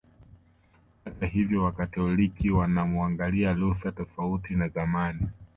[1.31, 5.27] Hivyo Wakatoliki wanamuangalia Luther tofauti na zamani